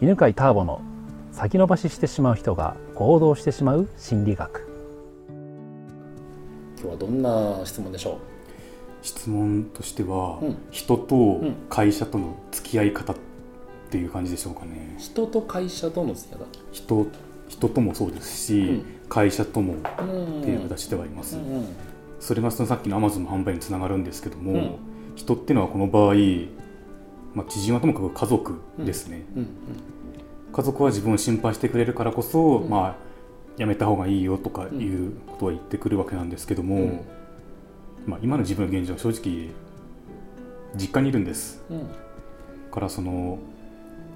[0.00, 0.80] 犬飼ターボの
[1.32, 4.64] 先延ばししてしまう人が行動してしまう心理学。
[6.80, 8.16] 今日はどんな質問でしょう？
[9.02, 10.56] 質問としては、うん。
[10.70, 13.16] 人と会社との付き合い方っ
[13.90, 14.94] ていう感じでしょうかね。
[14.98, 17.06] 人と会社との付き合い人
[17.48, 18.84] 人ともそうですし、うん。
[19.08, 21.66] 会社ともっだうんていう形ではいます、うんうん。
[22.20, 24.70] それがそのさっきの Amazon の販売につながるんですけども、うん。
[25.16, 26.14] 人っていうのはこの場合、
[27.34, 29.48] まあ、知人はともかく家族ですね、うん
[30.50, 32.70] 家族は自分を心配してくれるからこそ、うん。
[32.70, 33.08] まあ
[33.58, 37.00] やめた方がいいよとかいうことは言ってくるわけなんですけども、うん。
[38.06, 39.50] まあ、今の自分の現状は正直
[40.74, 41.62] 実家にいるんです。
[41.70, 41.78] うん。
[41.80, 41.94] だ
[42.72, 43.38] からその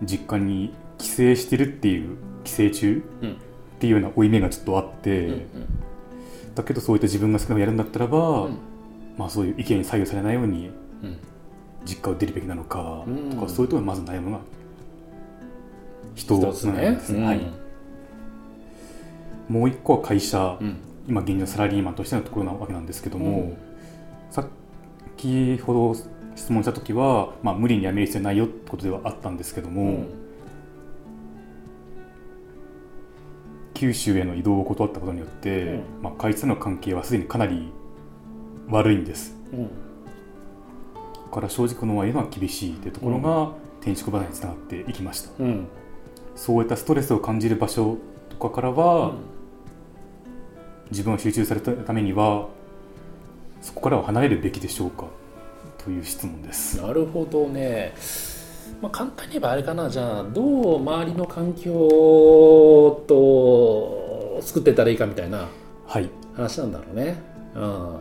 [0.03, 3.31] 実家に帰省してるっていう帰省中うん。
[3.33, 3.35] っ
[3.79, 5.43] ていうような負い目がちょっとあって、うん
[6.55, 8.59] だけどそういった自分が好きなのをやるんだったらば、うん。
[9.17, 10.71] まあ、そういう意見に左右されないように
[11.03, 11.19] うん
[11.85, 13.31] 実家を出るべきなのかうん。
[13.31, 14.45] とか、そういうところにまず悩むのが
[16.15, 16.57] 人なんで
[17.01, 17.25] すね。
[17.25, 17.41] はい、
[19.49, 20.77] もう一個は会社、うん。
[21.09, 23.57] 今現状サラリーマンとしてのところなわけなんですけども、うん。
[24.31, 24.47] さっ
[25.17, 25.95] きほど
[26.37, 30.07] 質問した時は、まあ、無理に辞める必要ないよってことではあったんですけども、うん。
[33.75, 35.83] 九州への移動を断ったことによって、うん。
[36.03, 37.73] まあ、会社との関係はすでにかなり
[38.69, 39.35] 悪いんです
[41.33, 45.31] から正直このままは厳しいというところが転職離れにつながっていきました。
[45.41, 45.67] うん。
[46.37, 49.15] そういったストレスを感じる場所とかからは、
[50.91, 52.49] 自分を集中されたためには
[53.63, 55.07] そこからは離れるべきでしょうか
[55.83, 56.81] という質問です。
[56.81, 57.95] なるほどね、
[58.83, 59.89] まあ、簡単に言えばあれかな。
[59.89, 60.43] じゃあど
[60.77, 65.49] う周りの環境と作ってったらいいかみたいな
[65.87, 66.11] はい。
[66.35, 67.23] 話なんだろうね。
[67.55, 67.99] うん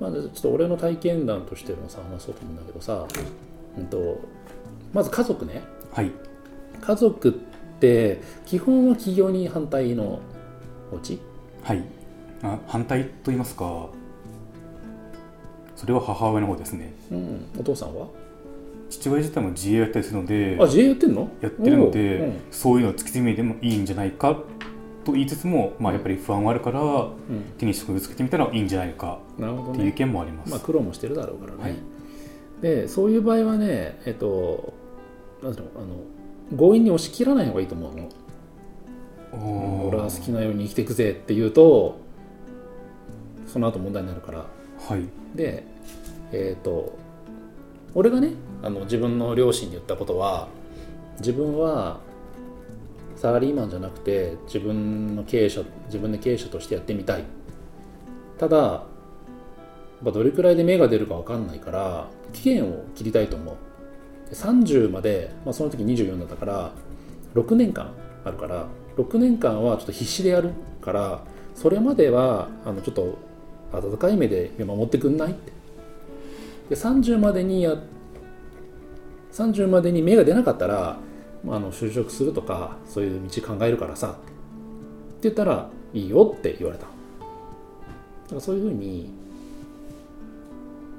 [0.00, 3.06] まあ、ちょっと俺の体験談としてのさ話そうと思うんだけどさ、
[3.76, 4.20] うん、と
[4.94, 5.62] まず家族ね。
[5.92, 6.10] はい。
[6.80, 7.32] 家族っ
[7.78, 10.20] て基本は企業に反対の
[10.90, 11.20] お家？
[11.62, 11.84] はい。
[12.42, 13.88] あ反対と言いますか
[15.76, 16.94] それは母親の方ですね。
[17.12, 18.06] うん、お父さんは？
[18.88, 21.28] 父親自体も自営をやったりするのであ自営やってんの？
[21.42, 22.22] やってるので、う。
[22.28, 22.40] ん。
[22.50, 24.42] そういうのを突き詰めてもいいんじゃないか
[25.04, 27.12] と言いつつも、まあ、やっぱり不安はあるからうん。
[27.58, 31.76] 手に職をつけてみたらいいんじゃないかっていう意ね見もあります、まあ苦労もしてるだろうからね、はい。
[32.60, 34.74] でそういう場合はねえっと
[35.42, 38.08] なんていうのあの強引に押し切らない方がいいと思うの。
[39.86, 42.00] 俺は好きなように生きていくぜって言うと
[43.46, 44.46] その後問題になるから。
[44.88, 45.04] はい。
[45.34, 45.64] で
[46.32, 46.98] えっ、と
[47.94, 50.48] 俺がねあの自分の両親に言ったことは
[51.18, 52.00] 自分は
[53.20, 57.24] サラリーマンじゃなくて自分の経営者自分で経営者としてやってみたい。
[58.38, 58.84] ただ
[60.02, 63.56] どれくらいで芽が出るか分かんないから期限を切りたいと思う。
[64.32, 66.72] 30まで、まあ、その時24だったから
[67.34, 67.92] 6年間
[68.24, 68.66] あるから
[68.96, 71.22] 6年間はちょっと必死でやるから
[71.54, 73.18] それまではあのちょっと
[73.72, 75.32] 温かい目で見守ってくんない？
[75.32, 75.52] って
[76.70, 77.76] で30までにや
[79.32, 80.96] 30までに芽が出なかったら、
[81.54, 84.18] あ、あの就職するとかそういう道考えるからさって
[85.22, 86.84] 言ったらいいよって言われた。
[86.84, 89.10] だからそういうふうに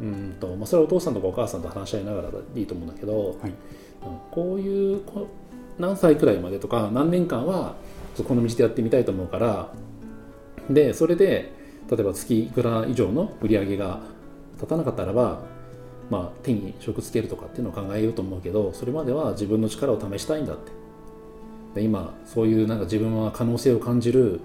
[0.02, 3.50] うんと、まあ、それはお父さんとかお母さんと話し合いながらでいいと思うんだけど、はい。
[3.50, 3.56] うん
[4.31, 5.28] こういうこ
[5.78, 7.75] 何歳くらいまでとか何年間は
[8.28, 9.72] この道でやってみたいと思うから
[10.69, 11.53] でそれで
[11.90, 14.00] 例えば月いくら以上の売り上げが
[14.56, 15.41] 立たなかったらば、
[16.11, 20.72] まあ、手に職つけるとかっていうのを考えようと思うけどそれまでは自分の力を試したいんだって。
[21.73, 24.41] で今そういうなんか自分は可能性を感じる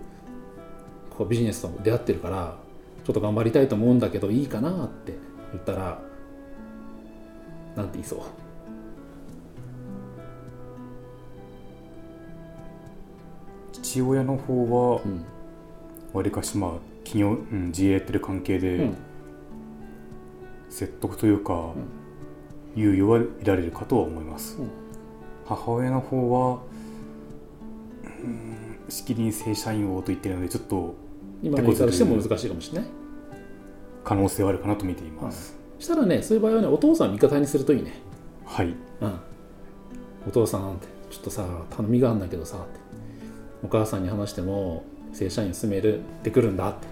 [1.10, 2.56] こうビジネスと出会ってるから
[3.04, 5.12] ちょっと頑張りたいと思うんだけどいいかなって
[5.50, 6.00] 言ったら
[7.74, 8.20] なんて言いそう。
[13.72, 15.24] 父親の方はうん。
[16.12, 16.70] わりかしまあ
[17.04, 18.96] 企業、うん、自営やってる関係で、うん
[20.76, 21.72] 説得というか、
[22.76, 24.68] 猶予は得られるかとは思います、うん。
[25.46, 26.60] 母親の方は
[28.22, 30.94] うんしきりに正社員をと言ってるのでちょっと
[31.42, 32.88] 今の言い方しても難しいかもしれない。
[34.04, 37.94] 可能性はあるかなと見ています、したらねそういう場合はねお父さん味方にするといいね。
[38.44, 38.66] はい。
[39.00, 39.20] うん。
[40.28, 42.80] お父さんってちょっとさ頼みがあるんだけどさって。
[43.64, 44.84] お母さんに話しても
[45.14, 46.86] 正社員進めるってくるんだって。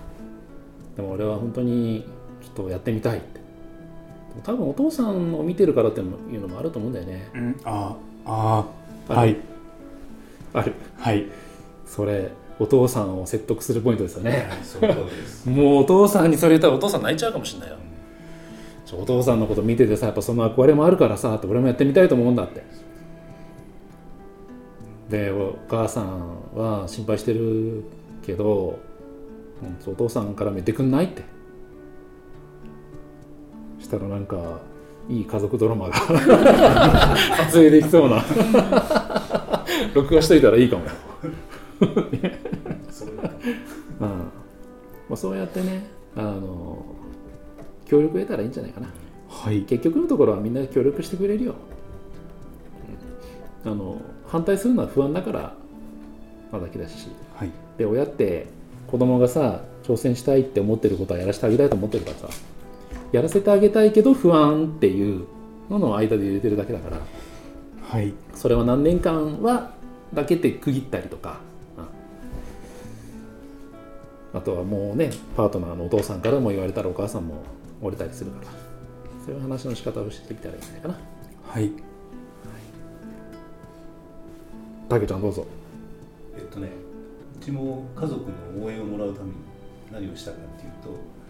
[0.97, 2.06] でも俺は本当に
[2.41, 3.19] ちょっとやってみたい。
[3.19, 3.20] っ
[4.43, 7.31] 多分お父さんを見てるからっていうのもあると思うんだよね。
[7.35, 7.97] うん、あ
[8.27, 8.67] あ
[9.09, 9.37] はい。
[10.53, 11.27] あるはい。
[11.87, 14.49] それお父さんを説得するポイントですよね。
[14.63, 15.49] そうです。
[15.49, 17.77] もうお父さんにそれ言ったらお父さん泣いちゃうかもしれないよ。
[18.85, 22.65] ちょお父さんのこと見ててさやっぱその憧れもあるからさって俺もやってみたいと思うんだって。
[25.09, 27.85] でお母さんは心配してる
[28.23, 28.79] けど、
[29.87, 31.23] うん、お父さんから見てくんないって
[33.85, 34.61] したらなんか
[35.09, 35.95] いい家族ドラマが
[37.47, 38.25] 撮影できそうな。
[39.95, 40.83] 録画しといたらいいかも。
[44.01, 44.09] うん。
[44.09, 45.87] まあ、そうやってね
[46.17, 46.85] あの
[47.85, 48.89] 協力得たらいいんじゃないかな。
[49.29, 49.61] はい。
[49.63, 51.55] 結局のところはみんな協力してくれるよ、
[53.65, 53.73] うん。
[53.73, 55.55] あの反対するのは不安だから
[56.51, 57.09] なだけだし。
[57.37, 57.51] はい。
[57.77, 58.47] で親って
[58.87, 62.54] 子供がさ挑戦したいって思ってることはやらせてあげたいと思ってるからさ
[63.14, 65.25] やらせてあげたいけど不安っていう
[65.70, 66.99] のの間で入れてるだけだから。
[67.88, 68.12] はい。
[68.34, 69.70] それは何年間は
[70.12, 71.38] だけで区切ったりとか、
[74.32, 74.38] うん。
[74.38, 77.37] あとはもうねパートナーのお父さんからも言われたらお母さんも
[77.81, 78.46] 折れたりするから。
[79.25, 80.99] そういう話の仕方をしてみたらいいんじゃないかな。
[81.46, 81.70] はい。
[84.88, 85.46] たけちゃんどうぞ。
[86.37, 86.69] えっとね
[87.40, 88.28] うちも家族
[88.58, 89.34] の応援をもらうために
[89.93, 91.24] 何をしたかっていうと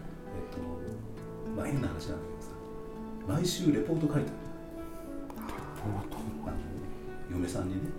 [1.57, 2.49] まあ変な話なんだけどさ
[3.29, 4.37] 毎週レポート書いたの
[6.47, 6.57] あの
[7.31, 7.91] 嫁さんにね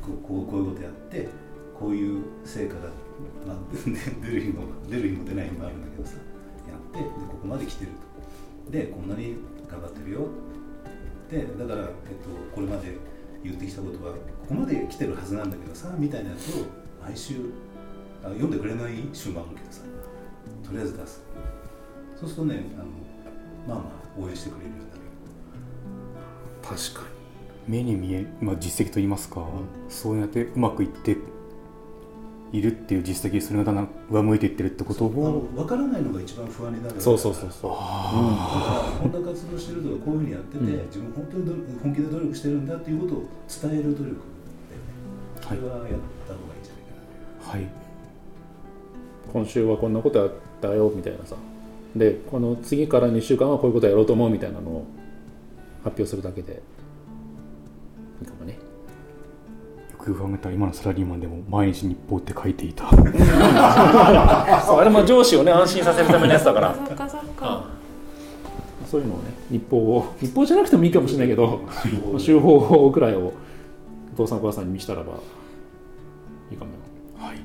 [0.00, 1.28] こうこういうことやって
[1.78, 2.80] こういう成果が、
[3.46, 3.56] まあ、
[4.24, 8.12] 出る日も出る日も出ない日もあるんだけどさやってでここまで来てると。
[8.70, 9.36] でこんなに
[9.68, 10.28] 頑張ってるよ。
[11.30, 11.88] でだから、えっ
[12.22, 12.96] と、これまで
[13.42, 14.18] 言ってきたことはこ
[14.48, 16.66] こまで来てるはずなんだけどさみたいなやつを
[17.02, 17.34] 毎週
[18.22, 19.80] あ読んでくれない週もあるけどさ
[20.64, 21.22] とりあえず出す
[22.22, 22.84] そうするとねあの
[23.68, 25.02] まあまあ応援してくれるようになる。
[26.62, 27.12] 確か
[27.66, 29.46] 目に見え、まあ、実績といいますか、
[29.88, 31.16] そうやってうまくいって
[32.52, 36.96] いるっていう実績それがだんだん上向いていってるってことあをの分からないのが一番不安になる。
[36.96, 37.50] にそうそうそう。
[37.50, 37.70] そう。
[37.70, 39.24] だからこん。
[39.24, 41.52] な活動してるとかこういうふうにやってて、うん自分本当にど
[41.82, 44.20] 本気で努力してるんだっていうことを伝える努力だよね
[45.40, 46.84] それはやった方がいいんじゃない
[47.40, 47.68] かな、はい。
[49.32, 51.36] 今週はこんなことやったよみたいなさ
[51.96, 54.86] でこの次から2週間はこういうことやろうと思うみたいなのを
[55.84, 56.62] 発表するだけで。
[58.20, 58.52] いいかもね。
[58.52, 58.58] よ
[59.98, 62.88] く考えたら今のサラリーマンでも毎日日報って書いていた。
[62.88, 62.94] あ
[64.84, 66.74] れも上司をね安心させるためのやつだから。
[66.74, 67.64] そっかそっか。
[68.90, 71.60] そういうのをね日報を日報じゃなくてもいいかもしれないけど
[72.18, 73.32] 週報くらいを
[74.14, 75.14] お父さんお母さんに見せたらば
[76.50, 76.76] いいかもよ。
[77.18, 77.38] はい。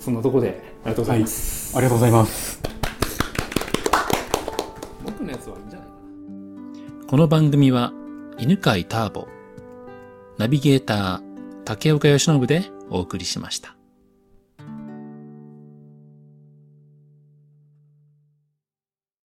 [0.00, 2.51] そんなとこでありがとうございます、ありがとうございます
[5.24, 7.92] のやつはいいんじゃないかなこの番組は
[8.38, 9.28] 犬飼ターボ、
[10.38, 11.22] ナビゲーター
[11.64, 13.76] 竹岡由伸でお送りしました。